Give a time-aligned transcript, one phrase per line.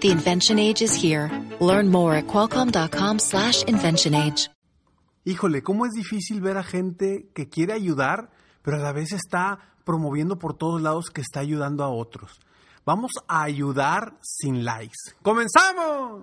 [0.00, 1.30] The invention age is here.
[1.60, 4.48] Learn more at qualcomm.com slash invention age.
[5.26, 8.30] Híjole, ¿cómo es difícil ver a gente que quiere ayudar,
[8.62, 12.40] pero a la vez está promoviendo por todos lados que está ayudando a otros?
[12.86, 15.12] Vamos a ayudar sin likes.
[15.20, 16.22] ¡Comenzamos!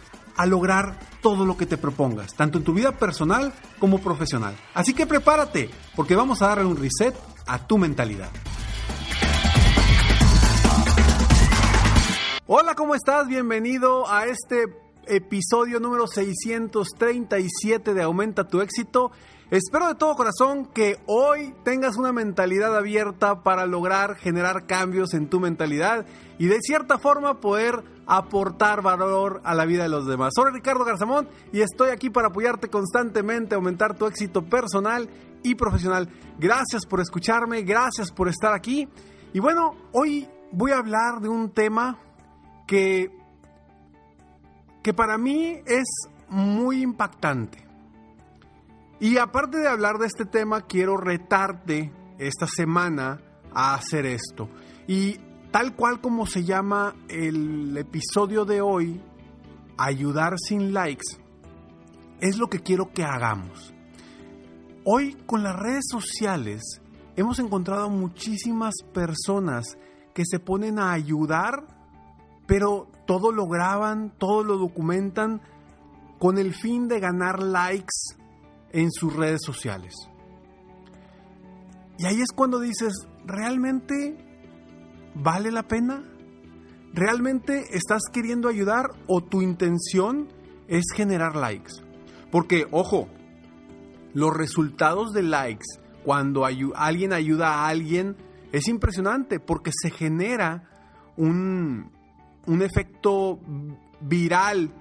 [0.35, 4.55] a lograr todo lo que te propongas, tanto en tu vida personal como profesional.
[4.73, 7.15] Así que prepárate, porque vamos a darle un reset
[7.47, 8.29] a tu mentalidad.
[12.47, 13.27] Hola, ¿cómo estás?
[13.27, 14.65] Bienvenido a este
[15.07, 19.11] episodio número 637 de Aumenta tu éxito.
[19.49, 25.29] Espero de todo corazón que hoy tengas una mentalidad abierta para lograr generar cambios en
[25.29, 26.05] tu mentalidad
[26.37, 30.33] y de cierta forma poder aportar valor a la vida de los demás.
[30.35, 35.09] Soy Ricardo Garzamón y estoy aquí para apoyarte constantemente, aumentar tu éxito personal
[35.43, 36.09] y profesional.
[36.37, 38.85] Gracias por escucharme, gracias por estar aquí.
[39.31, 41.99] Y bueno, hoy voy a hablar de un tema
[42.67, 43.17] que,
[44.83, 45.87] que para mí es
[46.27, 47.65] muy impactante.
[48.99, 53.21] Y aparte de hablar de este tema, quiero retarte esta semana
[53.53, 54.49] a hacer esto.
[54.85, 55.17] Y
[55.51, 59.01] tal cual como se llama el episodio de hoy,
[59.77, 61.17] ayudar sin likes,
[62.21, 63.73] es lo que quiero que hagamos.
[64.85, 66.81] Hoy con las redes sociales
[67.15, 69.77] hemos encontrado muchísimas personas
[70.13, 71.67] que se ponen a ayudar,
[72.47, 75.41] pero todo lo graban, todo lo documentan
[76.17, 78.15] con el fin de ganar likes
[78.71, 79.95] en sus redes sociales.
[81.97, 82.93] Y ahí es cuando dices,
[83.25, 84.30] ¿realmente
[85.15, 86.03] vale la pena?
[86.93, 90.27] ¿Realmente estás queriendo ayudar o tu intención
[90.67, 91.73] es generar likes?
[92.31, 93.07] Porque, ojo,
[94.13, 95.65] los resultados de likes
[96.03, 98.17] cuando alguien ayuda a alguien
[98.51, 100.69] es impresionante porque se genera
[101.15, 101.91] un,
[102.45, 103.39] un efecto
[104.01, 104.73] viral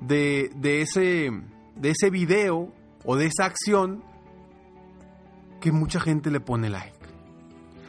[0.00, 1.30] de, de, ese,
[1.76, 2.72] de ese video
[3.04, 4.02] o de esa acción
[5.60, 6.98] que mucha gente le pone like.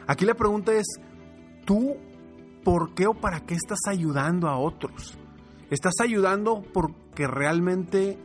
[0.06, 0.86] Aquí la pregunta es,
[1.70, 1.96] ¿tú
[2.64, 5.16] por qué o para qué estás ayudando a otros?
[5.70, 8.18] ¿Estás ayudando porque realmente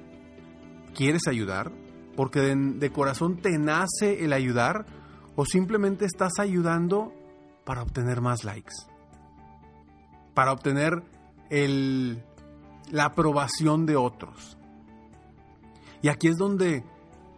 [0.96, 1.72] quieres ayudar?
[2.16, 4.88] ¿Porque de, corazón te nace el ayudar?
[5.36, 7.14] ¿O simplemente estás ayudando
[7.66, 8.74] para obtener más likes?
[10.34, 11.04] Para obtener
[11.52, 12.24] el,
[12.90, 14.58] la aprobación de otros.
[16.02, 16.84] Y aquí es donde,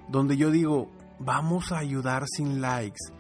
[0.08, 0.90] donde yo digo,
[1.20, 3.12] vamos a ayudar sin likes.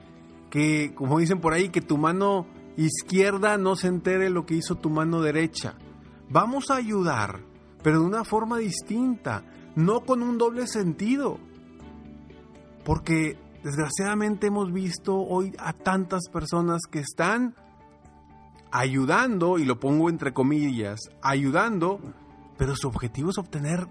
[0.49, 4.75] Que, como dicen por ahí, que tu mano izquierda no se entere lo que hizo
[4.75, 5.75] tu mano derecha.
[6.29, 7.41] Vamos a ayudar,
[7.83, 9.43] pero de una forma distinta,
[9.75, 11.39] no con un doble sentido.
[12.85, 17.55] Porque desgraciadamente hemos visto hoy a tantas personas que están
[18.71, 21.99] ayudando, y lo pongo entre comillas, ayudando,
[22.57, 23.87] pero su objetivo es obtener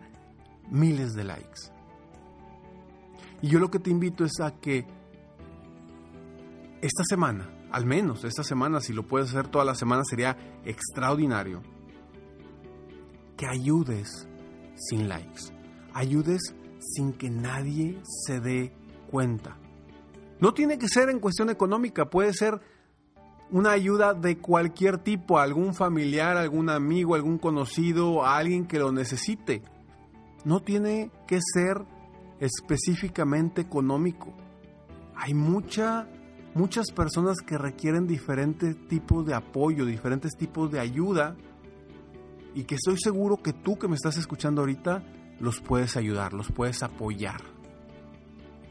[0.70, 1.72] miles de likes.
[3.42, 4.86] Y yo lo que te invito es a que
[6.80, 11.62] esta semana, al menos esta semana, si lo puedes hacer toda la semana, sería extraordinario.
[13.36, 14.28] Que ayudes
[14.76, 15.52] sin likes.
[15.92, 18.72] Ayudes sin que nadie se dé
[19.10, 19.56] cuenta.
[20.40, 22.60] No tiene que ser en cuestión económica, puede ser
[23.50, 28.92] una ayuda de cualquier tipo, algún familiar, algún amigo, algún conocido, a alguien que lo
[28.92, 29.62] necesite
[30.46, 31.84] no tiene que ser
[32.38, 34.32] específicamente económico.
[35.16, 36.06] Hay mucha,
[36.56, 41.36] muchas personas que requieren diferentes tipos de apoyo, diferentes tipos de ayuda
[42.54, 45.04] y que estoy seguro que tú que me estás escuchando ahorita
[45.38, 47.42] los puedes ayudar, los puedes apoyar.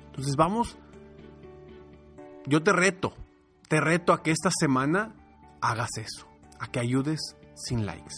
[0.07, 0.77] Entonces vamos,
[2.47, 3.13] yo te reto,
[3.69, 5.13] te reto a que esta semana
[5.61, 6.27] hagas eso,
[6.59, 7.19] a que ayudes
[7.53, 8.15] sin likes.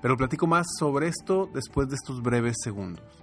[0.00, 3.22] Pero platico más sobre esto después de estos breves segundos.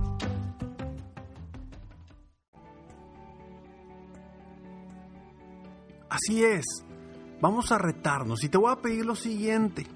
[6.11, 6.65] Así es.
[7.39, 9.87] Vamos a retarnos y te voy a pedir lo siguiente.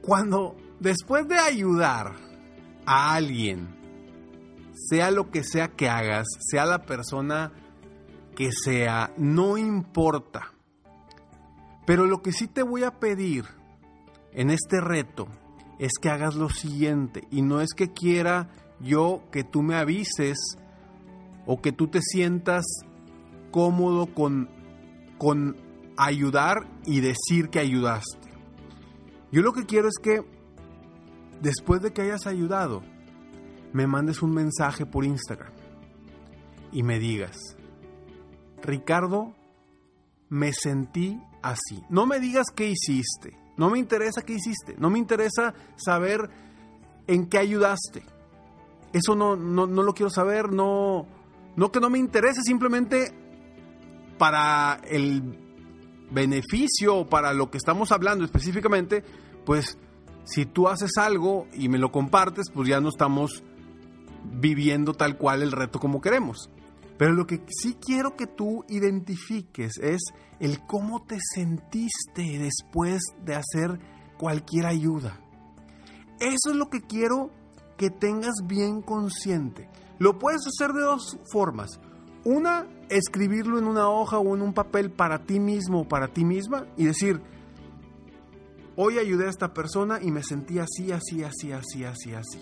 [0.00, 2.14] Cuando después de ayudar
[2.86, 3.68] a alguien,
[4.72, 7.52] sea lo que sea que hagas, sea la persona
[8.34, 10.54] que sea, no importa.
[11.86, 13.44] Pero lo que sí te voy a pedir
[14.32, 15.28] en este reto
[15.78, 17.28] es que hagas lo siguiente.
[17.30, 18.48] Y no es que quiera
[18.80, 20.38] yo que tú me avises
[21.44, 22.64] o que tú te sientas
[23.54, 24.48] cómodo con,
[25.16, 25.56] con
[25.96, 28.28] ayudar y decir que ayudaste.
[29.30, 30.24] Yo lo que quiero es que
[31.40, 32.82] después de que hayas ayudado,
[33.72, 35.52] me mandes un mensaje por Instagram
[36.72, 37.56] y me digas,
[38.60, 39.36] Ricardo,
[40.28, 41.80] me sentí así.
[41.88, 43.38] No me digas qué hiciste.
[43.56, 44.74] No me interesa qué hiciste.
[44.78, 46.28] No me interesa saber
[47.06, 48.02] en qué ayudaste.
[48.92, 50.50] Eso no, no, no lo quiero saber.
[50.50, 51.06] No,
[51.54, 53.22] no que no me interese, simplemente
[54.18, 55.38] para el
[56.10, 59.04] beneficio o para lo que estamos hablando específicamente,
[59.44, 59.78] pues
[60.24, 63.42] si tú haces algo y me lo compartes, pues ya no estamos
[64.24, 66.50] viviendo tal cual el reto como queremos.
[66.96, 70.00] Pero lo que sí quiero que tú identifiques es
[70.38, 73.80] el cómo te sentiste después de hacer
[74.16, 75.20] cualquier ayuda.
[76.20, 77.30] Eso es lo que quiero
[77.76, 79.68] que tengas bien consciente.
[79.98, 81.80] Lo puedes hacer de dos formas.
[82.24, 86.24] Una, escribirlo en una hoja o en un papel para ti mismo o para ti
[86.24, 87.20] misma y decir,
[88.76, 92.40] hoy ayudé a esta persona y me sentí así, así, así, así, así, así.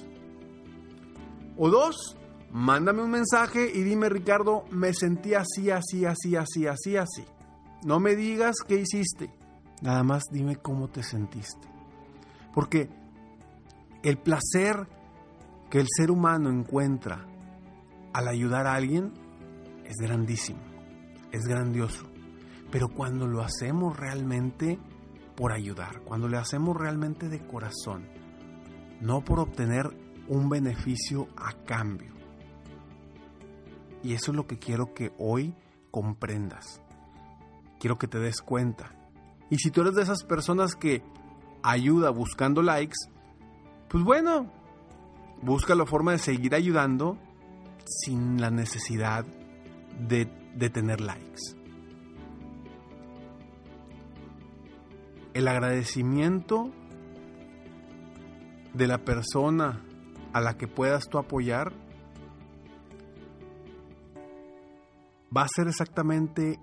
[1.56, 2.17] O dos,
[2.50, 7.25] mándame un mensaje y dime, Ricardo, me sentí así, así, así, así, así, así.
[7.85, 9.31] No me digas qué hiciste,
[9.83, 11.69] nada más dime cómo te sentiste.
[12.55, 12.88] Porque
[14.03, 14.87] el placer
[15.71, 17.27] que el ser humano encuentra
[18.12, 19.12] al ayudar a alguien
[19.84, 20.61] es grandísimo,
[21.31, 22.06] es grandioso.
[22.70, 24.79] Pero cuando lo hacemos realmente
[25.37, 28.08] por ayudar, cuando le hacemos realmente de corazón,
[29.00, 29.87] no por obtener
[30.29, 32.12] un beneficio a cambio.
[34.02, 35.55] Y eso es lo que quiero que hoy
[35.90, 36.81] comprendas.
[37.78, 38.94] Quiero que te des cuenta.
[39.50, 41.02] Y si tú eres de esas personas que
[41.62, 42.96] ayuda buscando likes,
[43.88, 44.50] pues bueno,
[45.43, 47.18] busca la forma de seguir ayudando
[47.85, 49.26] sin la necesidad
[49.99, 50.26] de,
[50.70, 51.56] tener likes.
[55.34, 56.70] El agradecimiento
[58.75, 59.82] de la persona
[60.32, 61.72] a la que puedas tú apoyar
[65.34, 66.58] va a ser exactamente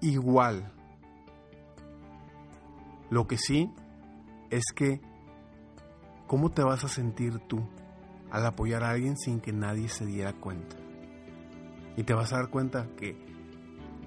[0.00, 0.72] igual.
[3.10, 3.70] Lo que sí
[4.50, 5.00] es que
[6.26, 7.60] ¿cómo te vas a sentir tú
[8.30, 10.83] al apoyar a alguien sin que nadie se diera cuenta?
[11.96, 13.16] Y te vas a dar cuenta que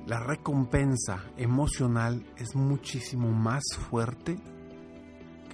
[0.08, 4.38] la recompensa emocional es muchísimo más fuerte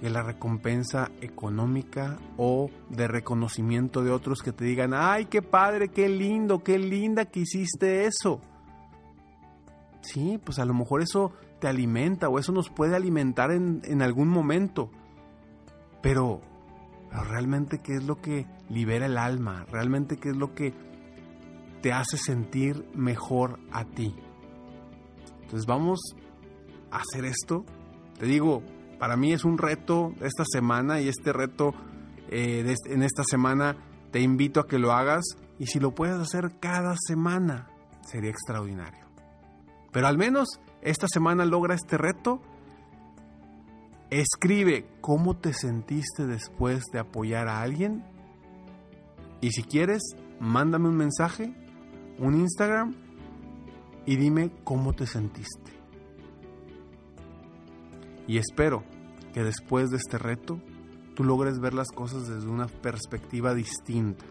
[0.00, 5.88] que la recompensa económica o de reconocimiento de otros que te digan, ay, qué padre,
[5.88, 8.40] qué lindo, qué linda que hiciste eso.
[10.02, 14.02] Sí, pues a lo mejor eso te alimenta o eso nos puede alimentar en, en
[14.02, 14.90] algún momento.
[16.02, 16.42] Pero,
[17.08, 20.74] pero realmente qué es lo que libera el alma, realmente qué es lo que
[21.84, 24.16] te hace sentir mejor a ti.
[25.42, 26.00] Entonces vamos
[26.90, 27.66] a hacer esto.
[28.18, 28.62] Te digo,
[28.98, 31.74] para mí es un reto esta semana y este reto
[32.30, 33.76] eh, en esta semana
[34.12, 35.24] te invito a que lo hagas
[35.58, 37.68] y si lo puedes hacer cada semana
[38.00, 39.04] sería extraordinario.
[39.92, 40.48] Pero al menos
[40.80, 42.40] esta semana logra este reto
[44.08, 48.04] Escribe cómo te sentiste después de apoyar a alguien.
[49.42, 50.02] Y si quieres,
[50.40, 51.52] mándame un mensaje,
[52.18, 52.94] un Instagram
[54.06, 55.72] y dime cómo te sentiste.
[58.26, 58.84] Y espero
[59.32, 60.60] que después de este reto
[61.14, 64.24] tú logres ver las cosas desde una perspectiva distinta.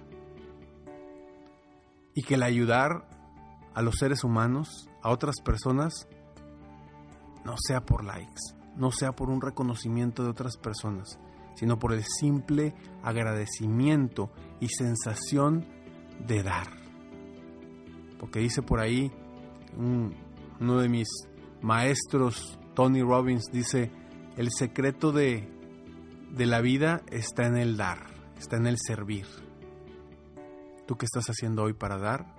[2.14, 3.08] Y que el ayudar
[3.74, 6.08] a los seres humanos, a otras personas,
[7.44, 8.42] no sea por likes,
[8.76, 11.20] no sea por un reconocimiento de otras personas,
[11.56, 15.66] sino por el simple agradecimiento y sensación
[16.28, 16.83] de dar.
[18.24, 19.12] Porque dice por ahí
[19.76, 21.10] uno de mis
[21.62, 23.92] maestros, Tony Robbins, dice,
[24.38, 25.46] el secreto de,
[26.32, 28.06] de la vida está en el dar,
[28.40, 29.26] está en el servir.
[30.88, 32.34] ¿Tú qué estás haciendo hoy para dar?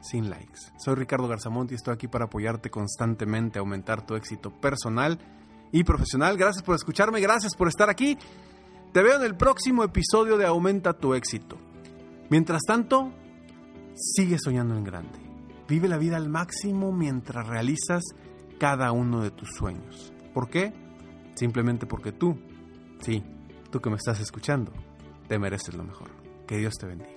[0.00, 0.72] Sin likes.
[0.78, 5.18] Soy Ricardo Garzamont y estoy aquí para apoyarte constantemente aumentar tu éxito personal
[5.70, 6.38] y profesional.
[6.38, 8.16] Gracias por escucharme, gracias por estar aquí.
[8.94, 11.58] Te veo en el próximo episodio de Aumenta tu éxito.
[12.30, 13.12] Mientras tanto,
[13.94, 15.25] sigue soñando en grande.
[15.68, 18.02] Vive la vida al máximo mientras realizas
[18.58, 20.12] cada uno de tus sueños.
[20.32, 20.72] ¿Por qué?
[21.34, 22.38] Simplemente porque tú,
[23.00, 23.24] sí,
[23.70, 24.72] tú que me estás escuchando,
[25.28, 26.10] te mereces lo mejor.
[26.46, 27.16] Que Dios te bendiga.